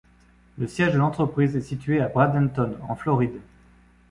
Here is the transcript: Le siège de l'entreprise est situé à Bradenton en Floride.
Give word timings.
Le 0.57 0.65
siège 0.67 0.93
de 0.93 0.97
l'entreprise 0.97 1.55
est 1.55 1.61
situé 1.61 2.01
à 2.01 2.07
Bradenton 2.07 2.75
en 2.89 2.95
Floride. 2.95 3.39